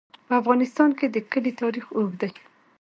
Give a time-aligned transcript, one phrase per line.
[0.27, 2.31] په افغانستان کې د کلي تاریخ اوږد دی.